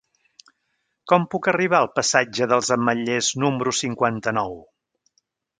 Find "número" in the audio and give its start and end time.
3.45-3.77